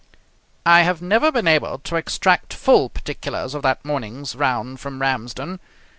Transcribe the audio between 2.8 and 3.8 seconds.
particulars of